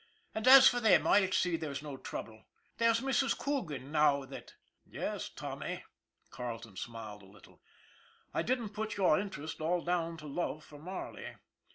"And 0.33 0.47
as 0.47 0.67
for 0.67 0.79
them, 0.79 1.05
I'll 1.05 1.31
see 1.31 1.57
there's 1.57 1.83
no 1.83 1.95
trouble. 1.95 2.45
There's 2.79 3.01
Mrs. 3.01 3.37
Coogan 3.37 3.91
now 3.91 4.25
that" 4.25 4.55
"Yes, 4.87 5.29
Tommy" 5.29 5.83
Carleton 6.31 6.75
smiled 6.75 7.21
a 7.21 7.27
little"! 7.27 7.61
didn't 8.35 8.69
put 8.69 8.97
your 8.97 9.19
interest 9.19 9.61
all 9.61 9.83
down 9.83 10.17
to 10.17 10.25
love 10.25 10.63
for 10.63 10.79
Marley." 10.79 11.35